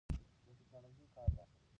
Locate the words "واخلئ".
1.41-1.65